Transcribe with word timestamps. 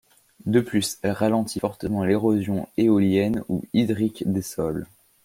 De 0.47 0.61
plus, 0.61 0.97
elle 1.03 1.11
ralentit 1.11 1.59
fortement 1.59 2.03
l’érosion 2.03 2.67
éolienne 2.75 3.43
ou 3.49 3.61
hydrique 3.71 4.23
des 4.25 4.41
sols. 4.41 4.87